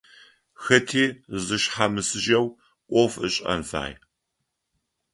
Хэти 0.63 1.03
зышъхьамысыжьэу 1.45 2.47
ӏоф 2.91 3.13
ышӏэн 3.27 3.61
фае. 3.69 3.95